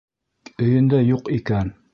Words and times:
Өйөндә 0.69 1.05
юҡ 1.13 1.33
икән. 1.39 1.75